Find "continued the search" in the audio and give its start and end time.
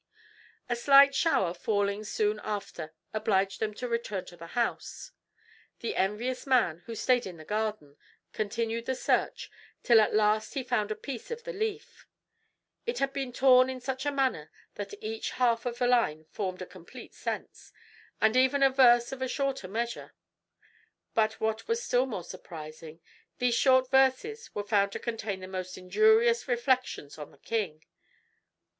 8.33-9.51